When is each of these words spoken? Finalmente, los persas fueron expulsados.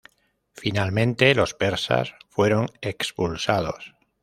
Finalmente, 0.55 1.35
los 1.35 1.53
persas 1.53 2.15
fueron 2.27 2.65
expulsados. 2.81 3.93